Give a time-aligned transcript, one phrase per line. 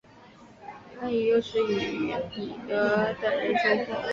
[0.99, 4.03] 金万燮于是又与彼得等人重逢。